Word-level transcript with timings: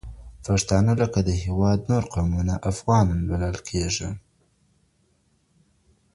پښتانه 0.45 0.91
لکه 1.01 1.19
د 1.27 1.29
هيواد 1.43 1.79
نور 1.89 2.03
قومونه 2.13 2.53
'افغان' 2.71 3.11
بلل 3.29 3.57
کېږي، 3.67 4.09